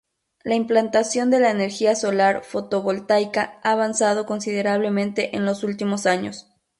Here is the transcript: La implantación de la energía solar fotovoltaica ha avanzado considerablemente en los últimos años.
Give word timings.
La 0.43 0.55
implantación 0.55 1.29
de 1.29 1.39
la 1.39 1.51
energía 1.51 1.93
solar 1.95 2.43
fotovoltaica 2.43 3.59
ha 3.63 3.69
avanzado 3.73 4.25
considerablemente 4.25 5.35
en 5.35 5.45
los 5.45 5.63
últimos 5.63 6.07
años. 6.07 6.47